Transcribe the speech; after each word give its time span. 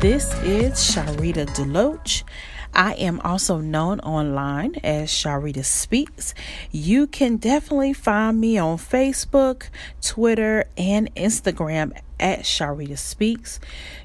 This 0.00 0.32
is 0.42 0.72
Sharita 0.76 1.46
Deloach. 1.48 2.22
I 2.72 2.94
am 2.94 3.20
also 3.20 3.58
known 3.58 4.00
online 4.00 4.76
as 4.82 5.10
Sharita 5.10 5.62
Speaks. 5.62 6.32
You 6.70 7.06
can 7.06 7.36
definitely 7.36 7.92
find 7.92 8.40
me 8.40 8.56
on 8.56 8.78
Facebook, 8.78 9.68
Twitter, 10.00 10.64
and 10.78 11.14
Instagram 11.16 11.92
at 12.20 12.40
Sharita 12.40 12.98
Speaks. 12.98 13.58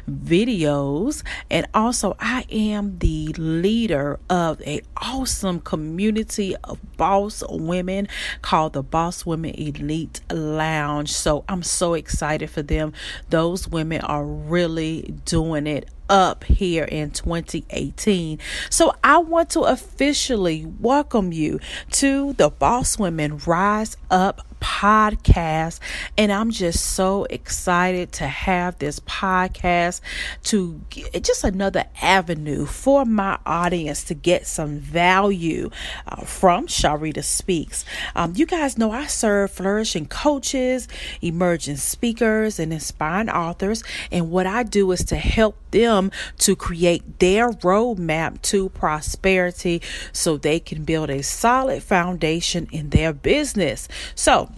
videos, 0.09 1.23
and 1.49 1.67
also 1.73 2.15
I 2.19 2.45
am 2.49 2.99
the 2.99 3.27
leader 3.33 4.19
of 4.29 4.61
a 4.61 4.81
awesome 4.97 5.59
community 5.59 6.55
of 6.63 6.79
boss 6.97 7.43
women 7.49 8.07
called 8.41 8.73
the 8.73 8.83
Boss 8.83 9.25
Women 9.25 9.53
Elite 9.55 10.21
Lounge. 10.31 11.11
So 11.11 11.43
I'm 11.49 11.63
so 11.63 11.93
excited 11.93 12.49
for 12.49 12.61
them. 12.61 12.93
Those 13.29 13.67
women 13.67 14.01
are 14.01 14.25
really 14.25 15.13
doing 15.25 15.67
it 15.67 15.89
up 16.09 16.43
here 16.43 16.83
in 16.83 17.11
2018. 17.11 18.39
So 18.69 18.93
I 19.03 19.17
want 19.17 19.49
to 19.51 19.61
officially 19.61 20.65
welcome 20.79 21.31
you 21.31 21.59
to 21.93 22.33
the 22.33 22.49
Boss 22.49 22.99
Women 22.99 23.37
Rise 23.39 23.97
Up 24.11 24.44
podcast. 24.65 25.79
And 26.17 26.31
I'm 26.31 26.49
just 26.49 26.83
so 26.83 27.25
excited 27.25 28.11
to 28.13 28.27
have 28.27 28.79
this 28.79 28.99
podcast 29.01 30.01
to 30.45 30.81
just 31.21 31.43
another 31.43 31.85
avenue 32.01 32.65
for 32.65 33.05
my 33.05 33.37
audience 33.45 34.03
to 34.05 34.15
get 34.15 34.47
some 34.47 34.79
value 34.79 35.69
uh, 36.07 36.25
from 36.25 36.65
Sharita 36.65 37.23
Speaks. 37.23 37.85
Um, 38.15 38.33
you 38.35 38.47
guys 38.47 38.77
know 38.77 38.91
I 38.91 39.05
serve 39.05 39.51
flourishing 39.51 40.07
coaches, 40.07 40.87
emerging 41.21 41.77
speakers, 41.77 42.59
and 42.59 42.73
inspiring 42.73 43.29
authors. 43.29 43.83
And 44.11 44.31
what 44.31 44.47
I 44.47 44.63
do 44.63 44.91
is 44.91 45.05
to 45.05 45.15
help 45.15 45.57
them 45.69 46.09
to 46.39 46.55
create 46.55 47.19
their 47.19 47.51
roadmap 47.51 48.41
to 48.41 48.69
prosperity 48.69 49.81
so 50.11 50.37
they 50.37 50.59
can 50.59 50.83
build 50.83 51.09
a 51.09 51.21
solid 51.21 51.83
foundation 51.83 52.67
in 52.71 52.89
their 52.89 53.13
business. 53.13 53.87
So, 54.15 54.49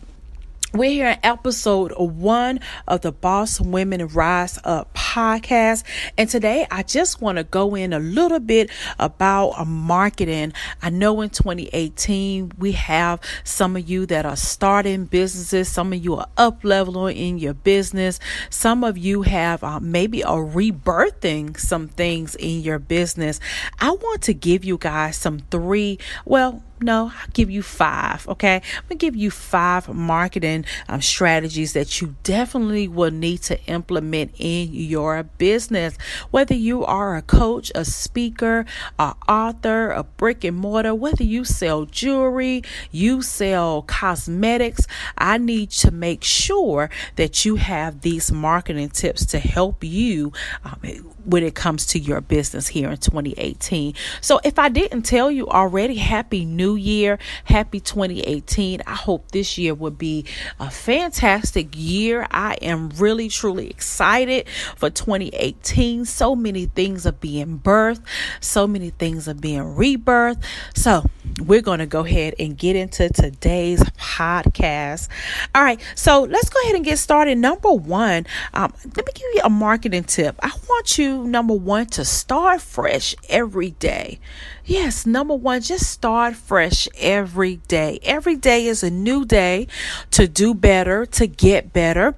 we're 0.74 0.92
here 0.92 1.08
in 1.08 1.18
episode 1.24 1.94
one 1.98 2.60
of 2.88 3.02
the 3.02 3.12
Boss 3.12 3.62
Women 3.62 4.06
Rise 4.08 4.60
Up 4.66 4.94
podcast. 4.94 5.84
And 6.18 6.30
today 6.30 6.68
I 6.70 6.84
just 6.84 7.22
want 7.22 7.38
to 7.38 7.46
go 7.46 7.74
in 7.74 7.94
a 7.94 8.00
little 8.00 8.40
bit 8.40 8.70
about 9.00 9.66
marketing. 9.66 10.54
I 10.82 10.90
know 10.90 11.22
in 11.22 11.30
2018 11.30 12.52
we 12.58 12.74
have 12.74 13.22
some 13.46 13.78
of 13.78 13.90
you 13.90 14.06
that 14.08 14.26
are 14.26 14.36
starting 14.36 15.06
businesses, 15.06 15.70
some 15.70 15.94
of 15.94 16.04
you 16.04 16.16
are 16.16 16.28
up 16.36 16.64
leveling 16.64 17.16
in 17.16 17.38
your 17.38 17.54
business, 17.54 18.20
some 18.50 18.84
of 18.84 18.98
you 18.98 19.22
have 19.22 19.64
uh, 19.64 19.80
maybe 19.80 20.24
are 20.24 20.44
rebirthing 20.44 21.58
some 21.58 21.88
things 21.88 22.36
in 22.36 22.62
your 22.62 22.80
business. 22.80 23.40
I 23.80 23.92
want 23.92 24.22
to 24.24 24.34
give 24.34 24.66
you 24.66 24.78
guys 24.78 25.16
some 25.16 25.40
three, 25.50 25.98
well, 26.26 26.62
no, 26.80 27.12
I'll 27.16 27.28
give 27.34 27.50
you 27.50 27.64
five. 27.64 28.28
Okay. 28.28 28.56
I'm 28.56 28.84
going 28.88 29.00
to 29.00 29.06
give 29.06 29.16
you 29.16 29.32
five 29.32 29.90
marketing 29.90 30.66
um, 30.88 31.02
strategies 31.02 31.74
that 31.74 32.02
you 32.02 32.16
definitely 32.24 32.88
will 32.88 33.12
need 33.12 33.42
to 33.44 33.60
implement 33.66 34.34
in 34.38 34.74
your 34.74 35.24
business. 35.24 35.98
Whether 36.30 36.54
you 36.54 36.86
are 36.86 37.16
a 37.16 37.22
coach, 37.24 37.72
a 37.74 37.84
speaker, 37.84 38.66
an 39.00 39.14
author, 39.28 39.90
a 39.90 40.04
brick 40.04 40.44
and 40.44 40.58
mortar, 40.58 40.94
whether 40.94 41.24
you 41.24 41.46
sell 41.46 41.86
jewelry, 41.86 42.64
you 42.92 43.22
sell 43.22 43.82
cosmetics, 43.82 44.86
I 45.18 45.40
need 45.40 45.72
to 45.72 45.92
make 45.92 46.24
sure 46.24 46.90
that 47.16 47.44
you 47.44 47.56
have 47.56 48.02
these 48.02 48.32
marketing 48.32 48.90
tips 48.90 49.26
to 49.28 49.40
help 49.40 49.84
you 49.84 50.32
um, 50.64 50.80
when 51.26 51.44
it 51.44 51.56
comes 51.56 51.86
to 51.88 52.00
your 52.00 52.22
business 52.22 52.68
here 52.68 52.90
in 52.90 52.98
2018. 52.98 53.94
So 54.22 54.40
if 54.44 54.58
I 54.60 54.70
didn't 54.70 55.02
tell 55.04 55.30
you 55.30 55.48
already, 55.48 55.96
happy 55.96 56.46
new 56.46 56.67
new 56.68 56.76
year. 56.76 57.18
Happy 57.46 57.80
2018. 57.80 58.82
I 58.86 58.96
hope 58.96 59.32
this 59.32 59.58
year 59.58 59.74
will 59.74 59.92
be 59.92 60.26
a 60.60 60.70
fantastic 60.70 61.70
year. 61.76 62.28
I 62.32 62.56
am 62.62 62.90
really, 62.98 63.30
truly 63.30 63.70
excited 63.70 64.50
for 64.76 64.90
2018. 64.90 66.06
So 66.06 66.36
many 66.36 66.66
things 66.66 67.08
are 67.08 67.14
being 67.14 67.60
birthed, 67.60 68.04
so 68.42 68.68
many 68.68 68.90
things 68.90 69.28
are 69.28 69.34
being 69.34 69.62
rebirthed. 69.62 70.44
So, 70.76 71.06
we're 71.46 71.62
going 71.62 71.80
to 71.80 71.86
go 71.86 72.02
ahead 72.02 72.36
and 72.40 72.58
get 72.58 72.76
into 72.76 73.10
today's 73.10 73.84
podcast. 73.84 75.08
All 75.54 75.64
right, 75.64 75.80
so 75.96 76.24
let's 76.24 76.50
go 76.50 76.60
ahead 76.64 76.76
and 76.76 76.84
get 76.84 76.98
started. 76.98 77.38
Number 77.38 77.72
one, 77.72 78.26
um, 78.54 78.74
let 78.96 79.06
me 79.06 79.12
give 79.14 79.28
you 79.36 79.42
a 79.44 79.50
marketing 79.50 80.04
tip. 80.04 80.36
I 80.42 80.52
want 80.68 80.98
you, 80.98 81.26
number 81.26 81.54
one, 81.54 81.86
to 81.88 82.06
start 82.06 82.62
fresh 82.62 83.16
every 83.30 83.72
day. 83.72 84.20
Yes, 84.66 85.06
number 85.06 85.36
one, 85.36 85.62
just 85.62 85.90
start 85.90 86.36
fresh 86.36 86.57
every 86.98 87.58
day. 87.68 88.00
Every 88.04 88.36
day 88.36 88.66
is 88.66 88.84
a 88.84 88.90
new 88.90 89.26
day 89.26 89.68
to 90.12 90.28
do 90.28 90.54
better, 90.54 91.06
to 91.06 91.28
get 91.28 91.74
better. 91.74 92.16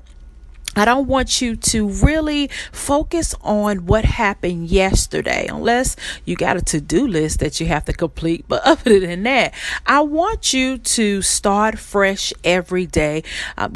I 0.75 0.85
don't 0.85 1.07
want 1.07 1.41
you 1.41 1.55
to 1.55 1.89
really 1.89 2.49
focus 2.71 3.35
on 3.41 3.85
what 3.85 4.05
happened 4.05 4.69
yesterday, 4.69 5.47
unless 5.47 5.95
you 6.25 6.35
got 6.35 6.57
a 6.57 6.61
to 6.61 6.79
do 6.79 7.07
list 7.07 7.39
that 7.39 7.59
you 7.59 7.65
have 7.67 7.85
to 7.85 7.93
complete. 7.93 8.45
But 8.47 8.61
other 8.65 8.99
than 8.99 9.23
that, 9.23 9.53
I 9.85 10.01
want 10.01 10.53
you 10.53 10.77
to 10.77 11.21
start 11.21 11.79
fresh 11.79 12.31
every 12.43 12.85
day. 12.85 13.23
Um, 13.57 13.73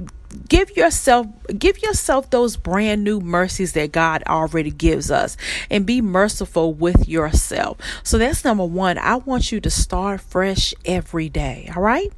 give 0.47 0.75
yourself 0.75 1.27
give 1.57 1.81
yourself 1.81 2.29
those 2.29 2.57
brand 2.57 3.03
new 3.03 3.19
mercies 3.19 3.73
that 3.73 3.91
God 3.91 4.23
already 4.27 4.71
gives 4.71 5.11
us 5.11 5.37
and 5.69 5.85
be 5.85 6.01
merciful 6.01 6.73
with 6.73 7.07
yourself. 7.07 7.77
So 8.03 8.17
that's 8.17 8.43
number 8.43 8.65
1. 8.65 8.97
I 8.97 9.15
want 9.15 9.51
you 9.51 9.59
to 9.61 9.69
start 9.69 10.21
fresh 10.21 10.73
every 10.85 11.29
day, 11.29 11.69
all 11.75 11.81
right? 11.81 12.11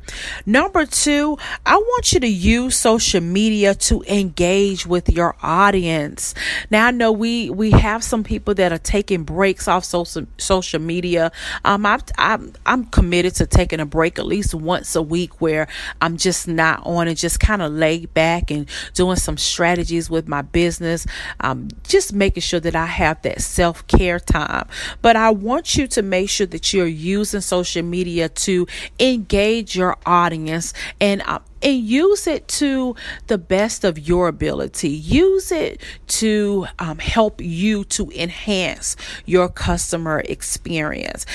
Number 0.46 0.86
2, 0.86 1.38
I 1.66 1.78
want 1.78 2.14
you 2.14 2.20
to 2.20 2.28
use 2.28 2.75
social 2.75 3.22
media 3.22 3.75
to 3.75 4.04
engage 4.08 4.86
with 4.86 5.09
your 5.09 5.36
audience. 5.42 6.34
Now 6.70 6.88
I 6.88 6.92
know 6.92 7.12
we 7.12 7.50
we 7.50 7.72
have 7.72 8.04
some 8.04 8.24
people 8.24 8.54
that 8.56 8.72
are 8.72 8.78
taking 8.78 9.24
breaks 9.24 9.68
off 9.68 9.86
social 9.86 10.28
social 10.38 10.80
media. 10.80 11.31
Um 11.63 11.86
I 11.86 12.00
I'm 12.18 12.54
I'm 12.66 12.86
committed 12.86 13.36
to 13.36 13.48
taking 13.48 13.80
a 13.80 13.86
break 13.86 14.19
at 14.19 14.25
least 14.25 14.54
once 14.54 14.95
a 14.95 15.01
week 15.01 15.42
where 15.42 15.68
I'm 16.01 16.18
just 16.18 16.48
not 16.48 16.86
on 16.86 17.07
and 17.07 17.18
just 17.18 17.39
kind 17.39 17.62
of 17.62 17.72
lay 17.72 18.05
back 18.06 18.52
and 18.52 18.68
doing 18.94 19.16
some 19.18 19.38
strategies 19.38 20.10
with 20.10 20.28
my 20.28 20.42
business, 20.42 21.06
um, 21.40 21.69
just 21.88 22.13
making 22.13 22.42
sure 22.42 22.60
that 22.60 22.75
I 22.75 22.86
have 22.86 23.22
that 23.24 23.42
self 23.42 23.86
care 23.88 24.19
time. 24.19 24.68
But 25.02 25.16
I 25.16 25.30
want 25.31 25.75
you 25.75 25.88
to 25.88 26.02
make 26.02 26.30
sure 26.30 26.48
that 26.48 26.74
you're 26.74 26.86
using 26.88 27.42
social 27.42 27.84
media 27.84 28.30
to 28.30 28.68
engage 29.00 29.75
your 29.75 29.98
audience 30.06 30.74
and 31.00 31.22
uh, 31.25 31.40
and 31.65 31.83
use 31.83 32.27
it 32.27 32.47
to 32.47 32.95
the 33.25 33.39
best 33.39 33.83
of 33.83 33.97
your 33.97 34.27
ability. 34.27 34.89
Use 34.89 35.51
it 35.51 35.81
to 36.07 36.67
um, 36.77 37.00
help 37.00 37.41
you 37.41 37.83
to 37.85 38.12
enhance 38.12 38.95
your 39.25 39.50
customer 39.50 40.21
experience. 40.29 41.25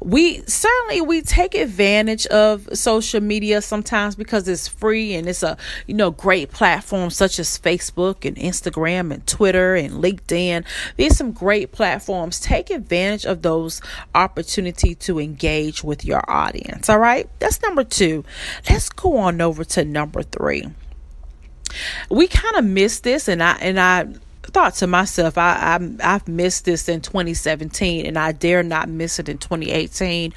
We 0.00 0.42
certainly 0.46 1.00
we 1.00 1.22
take 1.22 1.56
advantage 1.56 2.24
of 2.28 2.68
social 2.72 3.20
media 3.20 3.60
sometimes 3.60 4.14
because 4.14 4.46
it's 4.46 4.68
free 4.68 5.14
and 5.14 5.28
it's 5.28 5.42
a 5.42 5.56
you 5.88 5.94
know 5.94 6.12
great 6.12 6.52
platform 6.52 7.10
such 7.10 7.40
as 7.40 7.58
Facebook 7.58 8.24
and 8.24 8.36
Instagram 8.36 9.12
and 9.12 9.26
Twitter 9.26 9.74
and 9.74 9.94
LinkedIn. 9.94 10.64
These 10.96 11.16
some 11.16 11.32
great 11.32 11.72
platforms. 11.72 12.38
Take 12.38 12.70
advantage 12.70 13.26
of 13.26 13.42
those 13.42 13.82
opportunity 14.14 14.94
to 14.94 15.18
engage 15.18 15.82
with 15.82 16.04
your 16.04 16.22
audience. 16.30 16.88
All 16.88 16.98
right, 16.98 17.28
that's 17.40 17.60
number 17.60 17.82
two. 17.82 18.24
Let's 18.68 18.88
go 18.88 19.16
on 19.16 19.40
over 19.40 19.64
to 19.64 19.79
number 19.86 20.22
three. 20.22 20.66
We 22.10 22.26
kind 22.26 22.56
of 22.56 22.64
missed 22.64 23.04
this, 23.04 23.28
and 23.28 23.42
I 23.42 23.52
and 23.60 23.78
I 23.78 24.08
thought 24.52 24.74
to 24.74 24.86
myself, 24.86 25.38
I, 25.38 25.78
I 25.78 26.14
I've 26.14 26.28
missed 26.28 26.64
this 26.64 26.88
in 26.88 27.00
2017, 27.00 28.06
and 28.06 28.18
I 28.18 28.32
dare 28.32 28.62
not 28.62 28.88
miss 28.88 29.18
it 29.18 29.28
in 29.28 29.38
2018. 29.38 30.32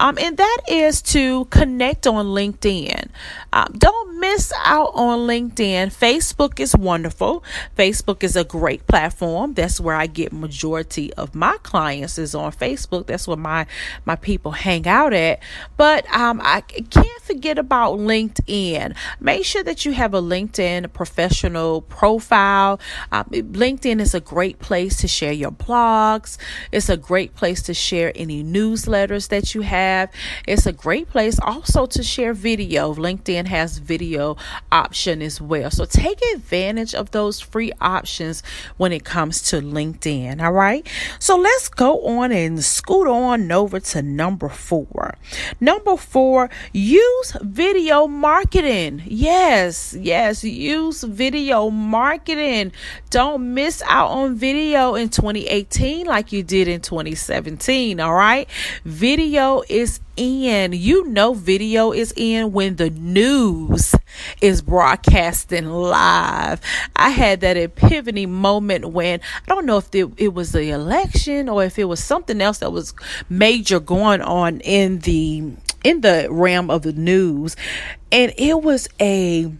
Um, 0.00 0.18
and 0.18 0.36
that 0.36 0.58
is 0.68 1.02
to 1.02 1.44
connect 1.46 2.06
on 2.06 2.26
LinkedIn. 2.26 3.08
Um, 3.52 3.74
don't 3.76 4.18
miss 4.18 4.52
out 4.64 4.90
on 4.94 5.20
LinkedIn. 5.20 5.86
Facebook 5.88 6.60
is 6.60 6.76
wonderful. 6.76 7.44
Facebook 7.76 8.22
is 8.22 8.36
a 8.36 8.44
great 8.44 8.86
platform. 8.86 9.54
That's 9.54 9.80
where 9.80 9.94
I 9.94 10.06
get 10.06 10.32
majority 10.32 11.12
of 11.14 11.34
my 11.34 11.56
clients 11.62 12.18
is 12.18 12.34
on 12.34 12.52
Facebook. 12.52 13.06
That's 13.06 13.28
where 13.28 13.36
my 13.36 13.66
my 14.04 14.16
people 14.16 14.52
hang 14.52 14.86
out 14.86 15.12
at. 15.12 15.40
But 15.76 16.06
um, 16.14 16.40
I 16.42 16.60
can't 16.60 17.22
forget 17.22 17.58
about 17.58 17.98
LinkedIn. 17.98 18.96
Make 19.20 19.44
sure 19.44 19.62
that 19.62 19.84
you 19.84 19.92
have 19.92 20.14
a 20.14 20.22
LinkedIn 20.22 20.92
professional 20.92 21.82
profile. 21.82 22.80
Um, 23.12 23.28
LinkedIn 23.58 24.00
is 24.00 24.14
a 24.14 24.20
great 24.20 24.60
place 24.60 24.98
to 24.98 25.08
share 25.08 25.32
your 25.32 25.50
blogs. 25.50 26.38
It's 26.70 26.88
a 26.88 26.96
great 26.96 27.34
place 27.34 27.60
to 27.62 27.74
share 27.74 28.12
any 28.14 28.44
newsletters 28.44 29.30
that 29.30 29.52
you 29.52 29.62
have. 29.62 30.12
It's 30.46 30.64
a 30.64 30.72
great 30.72 31.08
place 31.10 31.40
also 31.40 31.86
to 31.86 32.04
share 32.04 32.34
video. 32.34 32.94
LinkedIn 32.94 33.46
has 33.46 33.78
video 33.78 34.36
option 34.70 35.20
as 35.20 35.40
well. 35.40 35.72
So 35.72 35.86
take 35.86 36.20
advantage 36.34 36.94
of 36.94 37.10
those 37.10 37.40
free 37.40 37.72
options 37.80 38.44
when 38.76 38.92
it 38.92 39.04
comes 39.04 39.42
to 39.50 39.60
LinkedIn. 39.60 40.40
All 40.40 40.52
right. 40.52 40.86
So 41.18 41.36
let's 41.36 41.68
go 41.68 42.06
on 42.06 42.30
and 42.30 42.62
scoot 42.62 43.08
on 43.08 43.50
over 43.50 43.80
to 43.80 44.02
number 44.02 44.48
four. 44.48 45.16
Number 45.58 45.96
four, 45.96 46.48
use 46.72 47.36
video 47.42 48.06
marketing. 48.06 49.02
Yes, 49.04 49.96
yes, 49.98 50.44
use 50.44 51.02
video 51.02 51.70
marketing. 51.70 52.70
Don't 53.10 53.47
miss 53.54 53.82
out 53.86 54.10
on 54.10 54.36
video 54.36 54.94
in 54.94 55.08
2018 55.08 56.06
like 56.06 56.32
you 56.32 56.42
did 56.42 56.68
in 56.68 56.80
2017. 56.80 58.00
All 58.00 58.14
right. 58.14 58.48
Video 58.84 59.62
is 59.68 60.00
in. 60.16 60.72
You 60.72 61.06
know, 61.08 61.34
video 61.34 61.92
is 61.92 62.12
in 62.16 62.52
when 62.52 62.76
the 62.76 62.90
news 62.90 63.94
is 64.40 64.62
broadcasting 64.62 65.66
live. 65.66 66.60
I 66.96 67.10
had 67.10 67.40
that 67.40 67.56
epiphany 67.56 68.26
moment 68.26 68.86
when 68.86 69.20
I 69.46 69.54
don't 69.54 69.66
know 69.66 69.78
if 69.78 69.94
it, 69.94 70.08
it 70.16 70.34
was 70.34 70.52
the 70.52 70.70
election 70.70 71.48
or 71.48 71.64
if 71.64 71.78
it 71.78 71.84
was 71.84 72.02
something 72.02 72.40
else 72.40 72.58
that 72.58 72.72
was 72.72 72.94
major 73.28 73.80
going 73.80 74.20
on 74.20 74.60
in 74.60 75.00
the 75.00 75.52
in 75.84 76.00
the 76.00 76.26
realm 76.28 76.70
of 76.70 76.82
the 76.82 76.92
news 76.92 77.54
and 78.10 78.32
it 78.36 78.62
was 78.62 78.88
a 79.00 79.50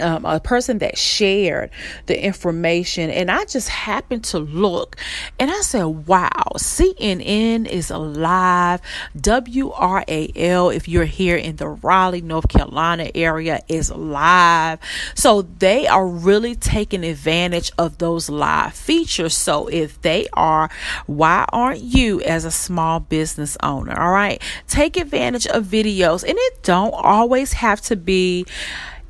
um, 0.00 0.24
a 0.24 0.40
person 0.40 0.78
that 0.78 0.98
shared 0.98 1.70
the 2.06 2.22
information, 2.22 3.10
and 3.10 3.30
I 3.30 3.44
just 3.44 3.68
happened 3.68 4.24
to 4.24 4.38
look 4.38 4.96
and 5.38 5.50
I 5.50 5.60
said, 5.60 5.84
Wow, 6.06 6.52
CNN 6.56 7.66
is 7.66 7.90
alive. 7.90 8.80
WRAL, 9.16 10.74
if 10.74 10.88
you're 10.88 11.04
here 11.04 11.36
in 11.36 11.56
the 11.56 11.68
Raleigh, 11.68 12.20
North 12.20 12.48
Carolina 12.48 13.10
area, 13.14 13.60
is 13.68 13.90
live. 13.90 14.78
So 15.14 15.42
they 15.42 15.86
are 15.86 16.06
really 16.06 16.54
taking 16.54 17.04
advantage 17.04 17.70
of 17.78 17.98
those 17.98 18.28
live 18.28 18.74
features. 18.74 19.36
So 19.36 19.68
if 19.68 20.00
they 20.02 20.26
are, 20.32 20.70
why 21.06 21.46
aren't 21.52 21.80
you 21.80 22.20
as 22.22 22.44
a 22.44 22.50
small 22.50 23.00
business 23.00 23.56
owner? 23.62 23.98
All 23.98 24.12
right, 24.12 24.42
take 24.68 24.96
advantage 24.96 25.46
of 25.46 25.64
videos, 25.64 26.22
and 26.22 26.36
it 26.36 26.62
don't 26.62 26.94
always 26.94 27.54
have 27.54 27.80
to 27.82 27.96
be 27.96 28.46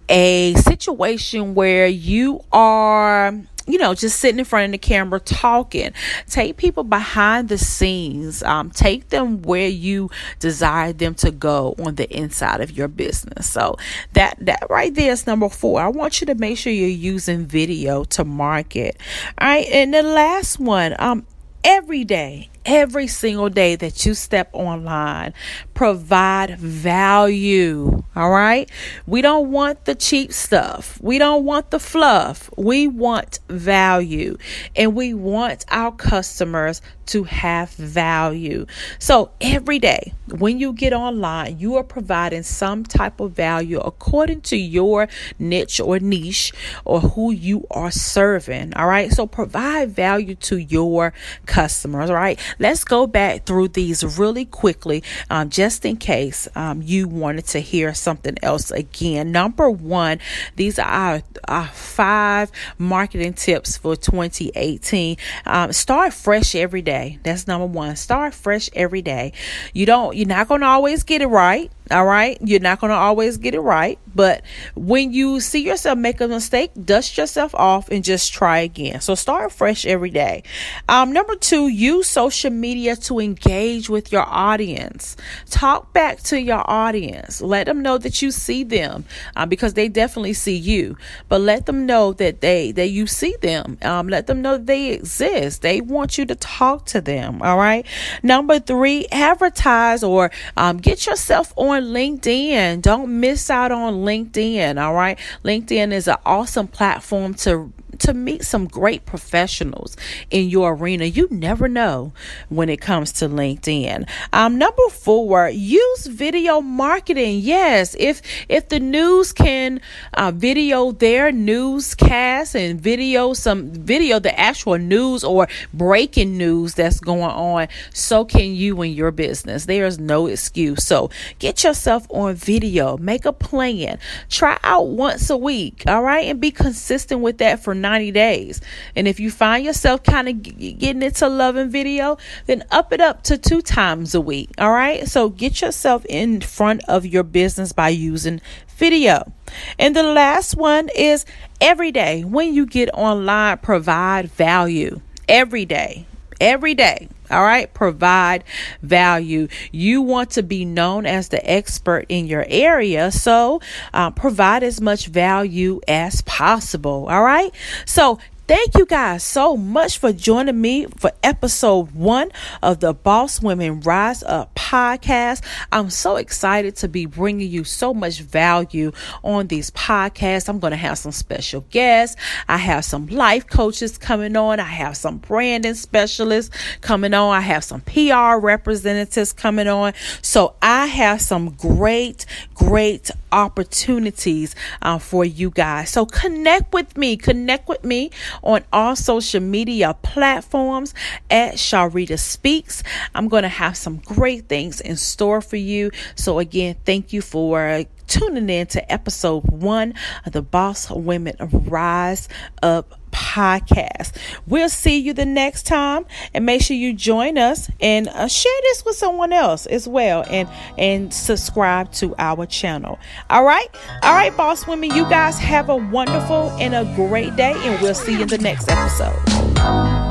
a 0.08 0.54
situation 0.54 1.54
where 1.54 1.86
you 1.86 2.44
are 2.52 3.34
you 3.66 3.78
know, 3.78 3.94
just 3.94 4.20
sitting 4.20 4.38
in 4.38 4.44
front 4.44 4.66
of 4.66 4.72
the 4.72 4.78
camera 4.78 5.18
talking. 5.20 5.92
Take 6.28 6.56
people 6.56 6.84
behind 6.84 7.48
the 7.48 7.58
scenes. 7.58 8.42
Um, 8.42 8.70
take 8.70 9.08
them 9.08 9.42
where 9.42 9.68
you 9.68 10.10
desire 10.38 10.92
them 10.92 11.14
to 11.16 11.30
go 11.30 11.74
on 11.78 11.94
the 11.94 12.10
inside 12.14 12.60
of 12.60 12.72
your 12.72 12.88
business. 12.88 13.48
So 13.48 13.76
that 14.12 14.36
that 14.40 14.66
right 14.68 14.94
there 14.94 15.12
is 15.12 15.26
number 15.26 15.48
four. 15.48 15.80
I 15.80 15.88
want 15.88 16.20
you 16.20 16.26
to 16.26 16.34
make 16.34 16.58
sure 16.58 16.72
you're 16.72 16.88
using 16.88 17.46
video 17.46 18.04
to 18.04 18.24
market. 18.24 18.98
All 19.38 19.48
right, 19.48 19.66
and 19.66 19.94
the 19.94 20.02
last 20.02 20.60
one, 20.60 20.94
um, 20.98 21.26
every 21.64 22.04
day 22.04 22.50
every 22.64 23.06
single 23.06 23.48
day 23.48 23.76
that 23.76 24.06
you 24.06 24.14
step 24.14 24.48
online. 24.52 25.34
Provide 25.74 26.58
value. 26.58 28.02
All 28.16 28.30
right. 28.30 28.70
We 29.06 29.22
don't 29.22 29.50
want 29.50 29.86
the 29.86 29.94
cheap 29.96 30.32
stuff. 30.32 30.98
We 31.02 31.18
don't 31.18 31.44
want 31.44 31.70
the 31.72 31.80
fluff. 31.80 32.48
We 32.56 32.86
want 32.86 33.40
value. 33.48 34.36
And 34.76 34.94
we 34.94 35.14
want 35.14 35.64
our 35.70 35.90
customers 35.90 36.80
to 37.06 37.24
have 37.24 37.70
value. 37.70 38.66
So 38.98 39.32
every 39.40 39.78
day 39.78 40.12
when 40.28 40.58
you 40.58 40.72
get 40.72 40.92
online, 40.92 41.58
you 41.58 41.74
are 41.74 41.82
providing 41.82 42.44
some 42.44 42.84
type 42.84 43.20
of 43.20 43.32
value 43.32 43.78
according 43.80 44.42
to 44.42 44.56
your 44.56 45.08
niche 45.38 45.80
or 45.80 45.98
niche 45.98 46.52
or 46.84 47.00
who 47.00 47.32
you 47.32 47.66
are 47.70 47.90
serving. 47.90 48.74
All 48.74 48.86
right. 48.86 49.10
So 49.10 49.26
provide 49.26 49.90
value 49.90 50.36
to 50.36 50.56
your 50.56 51.12
customers. 51.46 52.10
All 52.10 52.16
right. 52.16 52.38
Let's 52.58 52.84
go 52.84 53.06
back 53.06 53.44
through 53.44 53.68
these 53.68 54.18
really 54.18 54.44
quickly, 54.44 55.02
um, 55.30 55.50
just 55.50 55.63
in 55.86 55.96
case 55.96 56.46
um, 56.54 56.82
you 56.82 57.08
wanted 57.08 57.46
to 57.46 57.58
hear 57.58 57.94
something 57.94 58.36
else 58.42 58.70
again. 58.70 59.32
Number 59.32 59.70
one, 59.70 60.18
these 60.56 60.78
are 60.78 61.22
our, 61.48 61.66
five 61.68 62.52
marketing 62.76 63.32
tips 63.32 63.78
for 63.78 63.96
2018. 63.96 65.16
Um, 65.46 65.72
start 65.72 66.12
fresh 66.12 66.54
every 66.54 66.82
day. 66.82 67.18
That's 67.22 67.46
number 67.46 67.66
one. 67.66 67.96
Start 67.96 68.34
fresh 68.34 68.68
every 68.74 69.00
day. 69.00 69.32
You 69.72 69.86
don't. 69.86 70.14
You're 70.14 70.28
not 70.28 70.48
to 70.60 70.66
always 70.66 71.02
get 71.02 71.22
it 71.22 71.28
right. 71.28 71.72
All 71.90 72.06
right. 72.06 72.38
You're 72.42 72.60
not 72.60 72.80
going 72.80 72.90
to 72.90 72.96
always 72.96 73.36
get 73.36 73.54
it 73.54 73.60
right. 73.60 73.98
But 74.14 74.42
when 74.74 75.12
you 75.12 75.40
see 75.40 75.66
yourself 75.66 75.98
make 75.98 76.20
a 76.20 76.28
mistake, 76.28 76.70
dust 76.82 77.18
yourself 77.18 77.54
off 77.54 77.88
and 77.90 78.04
just 78.04 78.32
try 78.32 78.60
again. 78.60 79.00
So 79.00 79.14
start 79.14 79.52
fresh 79.52 79.84
every 79.84 80.10
day. 80.10 80.44
Um, 80.88 81.12
number 81.12 81.34
two, 81.34 81.68
use 81.68 82.08
social 82.08 82.50
media 82.50 82.96
to 82.96 83.18
engage 83.18 83.90
with 83.90 84.12
your 84.12 84.24
audience. 84.26 85.16
Talk 85.50 85.92
back 85.92 86.20
to 86.24 86.40
your 86.40 86.62
audience. 86.70 87.42
Let 87.42 87.66
them 87.66 87.82
know 87.82 87.98
that 87.98 88.22
you 88.22 88.30
see 88.30 88.64
them 88.64 89.04
uh, 89.36 89.46
because 89.46 89.74
they 89.74 89.88
definitely 89.88 90.34
see 90.34 90.56
you. 90.56 90.96
But 91.28 91.40
let 91.40 91.66
them 91.66 91.86
know 91.86 92.12
that 92.14 92.40
they 92.40 92.72
that 92.72 92.88
you 92.88 93.06
see 93.06 93.36
them. 93.42 93.78
Um, 93.82 94.08
let 94.08 94.26
them 94.26 94.40
know 94.42 94.58
they 94.58 94.90
exist. 94.92 95.62
They 95.62 95.80
want 95.80 96.18
you 96.18 96.24
to 96.26 96.34
talk 96.36 96.86
to 96.86 97.00
them. 97.00 97.42
All 97.42 97.58
right. 97.58 97.84
Number 98.22 98.60
three, 98.60 99.06
advertise 99.10 100.04
or 100.04 100.30
um, 100.56 100.78
get 100.78 101.06
yourself 101.06 101.52
on 101.56 101.73
on 101.74 101.84
LinkedIn. 101.84 102.82
Don't 102.82 103.20
miss 103.20 103.50
out 103.50 103.72
on 103.72 104.04
LinkedIn. 104.04 104.80
All 104.80 104.94
right. 104.94 105.18
LinkedIn 105.44 105.92
is 105.92 106.08
an 106.08 106.16
awesome 106.24 106.68
platform 106.68 107.34
to 107.34 107.72
to 108.00 108.14
meet 108.14 108.44
some 108.44 108.66
great 108.66 109.06
professionals 109.06 109.96
in 110.30 110.48
your 110.48 110.74
arena. 110.74 111.04
You 111.04 111.28
never 111.30 111.68
know 111.68 112.12
when 112.48 112.68
it 112.68 112.80
comes 112.80 113.12
to 113.12 113.28
LinkedIn. 113.28 114.08
Um, 114.32 114.58
number 114.58 114.88
four, 114.90 115.48
use 115.48 116.06
video 116.06 116.60
marketing. 116.60 117.40
Yes, 117.40 117.94
if 117.98 118.22
if 118.48 118.68
the 118.68 118.80
news 118.80 119.32
can 119.32 119.80
uh, 120.14 120.32
video 120.34 120.92
their 120.92 121.32
newscast 121.32 122.54
and 122.54 122.80
video 122.80 123.32
some 123.32 123.70
video 123.70 124.18
the 124.18 124.38
actual 124.38 124.78
news 124.78 125.24
or 125.24 125.48
breaking 125.72 126.36
news 126.36 126.74
that's 126.74 127.00
going 127.00 127.22
on, 127.22 127.68
so 127.92 128.24
can 128.24 128.54
you 128.54 128.80
in 128.82 128.92
your 128.92 129.10
business. 129.10 129.66
There 129.66 129.86
is 129.86 129.98
no 129.98 130.26
excuse. 130.26 130.84
So 130.84 131.10
get 131.38 131.64
yourself 131.64 132.06
on 132.10 132.34
video. 132.34 132.96
Make 132.96 133.24
a 133.24 133.32
plan. 133.32 133.98
Try 134.28 134.58
out 134.62 134.88
once 134.88 135.30
a 135.30 135.36
week. 135.36 135.84
All 135.86 136.02
right, 136.02 136.26
and 136.26 136.40
be 136.40 136.50
consistent 136.50 137.20
with 137.20 137.38
that 137.38 137.60
for 137.60 137.74
90 137.84 138.12
days. 138.12 138.62
And 138.96 139.06
if 139.06 139.20
you 139.20 139.30
find 139.30 139.62
yourself 139.62 140.02
kind 140.02 140.28
of 140.28 140.42
g- 140.42 140.72
getting 140.72 141.02
into 141.02 141.28
loving 141.28 141.68
video, 141.68 142.16
then 142.46 142.64
up 142.70 142.92
it 142.94 143.00
up 143.00 143.22
to 143.24 143.36
two 143.36 143.60
times 143.60 144.14
a 144.14 144.20
week. 144.20 144.50
All 144.56 144.72
right. 144.72 145.06
So 145.06 145.28
get 145.28 145.60
yourself 145.60 146.06
in 146.06 146.40
front 146.40 146.80
of 146.88 147.04
your 147.04 147.22
business 147.22 147.72
by 147.72 147.90
using 147.90 148.40
video. 148.68 149.30
And 149.78 149.94
the 149.94 150.02
last 150.02 150.56
one 150.56 150.88
is 150.96 151.26
every 151.60 151.92
day 151.92 152.24
when 152.24 152.54
you 152.54 152.64
get 152.64 152.88
online, 152.94 153.58
provide 153.58 154.30
value 154.30 155.02
every 155.28 155.66
day. 155.66 156.06
Every 156.44 156.74
day. 156.74 157.08
All 157.30 157.42
right, 157.42 157.72
provide 157.72 158.44
value. 158.82 159.48
You 159.72 160.02
want 160.02 160.28
to 160.32 160.42
be 160.42 160.66
known 160.66 161.06
as 161.06 161.30
the 161.30 161.50
expert 161.50 162.04
in 162.10 162.26
your 162.26 162.44
area, 162.48 163.10
so 163.10 163.62
uh, 163.94 164.10
provide 164.10 164.62
as 164.62 164.78
much 164.78 165.06
value 165.06 165.80
as 165.88 166.20
possible. 166.20 167.06
All 167.08 167.22
right, 167.22 167.50
so 167.86 168.18
Thank 168.46 168.74
you 168.76 168.84
guys 168.84 169.24
so 169.24 169.56
much 169.56 169.96
for 169.96 170.12
joining 170.12 170.60
me 170.60 170.84
for 170.98 171.10
episode 171.22 171.92
one 171.92 172.30
of 172.62 172.80
the 172.80 172.92
Boss 172.92 173.40
Women 173.40 173.80
Rise 173.80 174.22
Up 174.22 174.54
podcast. 174.54 175.42
I'm 175.72 175.88
so 175.88 176.16
excited 176.16 176.76
to 176.76 176.88
be 176.88 177.06
bringing 177.06 177.50
you 177.50 177.64
so 177.64 177.94
much 177.94 178.20
value 178.20 178.92
on 179.22 179.46
these 179.46 179.70
podcasts. 179.70 180.50
I'm 180.50 180.58
going 180.58 180.72
to 180.72 180.76
have 180.76 180.98
some 180.98 181.12
special 181.12 181.62
guests. 181.70 182.20
I 182.46 182.58
have 182.58 182.84
some 182.84 183.06
life 183.06 183.46
coaches 183.46 183.96
coming 183.96 184.36
on. 184.36 184.60
I 184.60 184.64
have 184.64 184.98
some 184.98 185.18
branding 185.18 185.72
specialists 185.72 186.54
coming 186.82 187.14
on. 187.14 187.34
I 187.34 187.40
have 187.40 187.64
some 187.64 187.80
PR 187.80 188.36
representatives 188.36 189.32
coming 189.32 189.68
on. 189.68 189.94
So 190.20 190.54
I 190.60 190.84
have 190.84 191.22
some 191.22 191.52
great, 191.52 192.26
great 192.52 193.10
opportunities 193.32 194.54
uh, 194.82 194.98
for 194.98 195.24
you 195.24 195.50
guys. 195.50 195.90
So 195.90 196.06
connect 196.06 196.72
with 196.72 196.96
me. 196.96 197.16
Connect 197.16 197.68
with 197.68 197.84
me 197.84 198.10
on 198.42 198.64
all 198.72 198.96
social 198.96 199.40
media 199.40 199.94
platforms 200.02 200.94
at 201.30 201.54
Sharita 201.54 202.18
Speaks. 202.18 202.82
I'm 203.14 203.28
going 203.28 203.42
to 203.42 203.48
have 203.48 203.76
some 203.76 203.98
great 203.98 204.48
things 204.48 204.80
in 204.80 204.96
store 204.96 205.40
for 205.40 205.56
you. 205.56 205.90
So, 206.14 206.38
again, 206.38 206.76
thank 206.84 207.12
you 207.12 207.22
for 207.22 207.84
tuning 208.06 208.50
in 208.50 208.66
to 208.68 208.92
episode 208.92 209.44
one 209.50 209.94
of 210.26 210.32
the 210.32 210.42
Boss 210.42 210.90
Women 210.90 211.36
Rise 211.40 212.28
Up 212.62 212.98
podcast. 213.14 214.12
We'll 214.46 214.68
see 214.68 214.98
you 214.98 215.12
the 215.14 215.24
next 215.24 215.62
time 215.66 216.04
and 216.34 216.44
make 216.44 216.62
sure 216.62 216.76
you 216.76 216.92
join 216.92 217.38
us 217.38 217.70
and 217.80 218.08
uh, 218.08 218.28
share 218.28 218.60
this 218.62 218.84
with 218.84 218.96
someone 218.96 219.32
else 219.32 219.66
as 219.66 219.88
well 219.88 220.24
and 220.28 220.48
and 220.76 221.14
subscribe 221.14 221.92
to 221.92 222.14
our 222.18 222.44
channel. 222.46 222.98
All 223.30 223.44
right? 223.44 223.68
All 224.02 224.14
right, 224.14 224.36
boss 224.36 224.66
women, 224.66 224.90
you 224.90 225.04
guys 225.04 225.38
have 225.38 225.68
a 225.68 225.76
wonderful 225.76 226.50
and 226.60 226.74
a 226.74 226.84
great 226.96 227.36
day 227.36 227.54
and 227.56 227.80
we'll 227.80 227.94
see 227.94 228.12
you 228.14 228.22
in 228.22 228.28
the 228.28 228.38
next 228.38 228.68
episode. 228.68 230.03